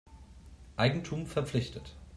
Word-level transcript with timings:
Eigentum 0.77 1.27
verpflichtet. 1.27 1.95